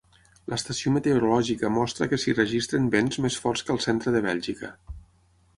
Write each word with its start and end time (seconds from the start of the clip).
L'estació 0.53 0.93
meteorològica 0.93 1.71
mostra 1.75 2.09
que 2.13 2.19
s'hi 2.23 2.35
registren 2.39 2.89
vents 2.97 3.21
més 3.27 3.39
forts 3.45 3.67
que 3.69 3.75
al 3.77 3.83
centre 3.89 4.15
de 4.17 4.27
Bèlgica. 4.31 4.73